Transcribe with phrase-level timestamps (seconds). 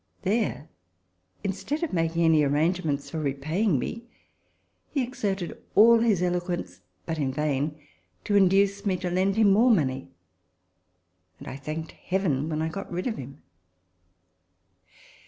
[0.23, 0.67] There,
[1.43, 4.05] instead of making any arrangements for repaying me,
[4.89, 7.79] he exerted all his eloquence, but in vain,
[8.23, 10.09] to induce me to lend him more money;
[11.37, 13.43] and I thanked Heaven when I got rid of him.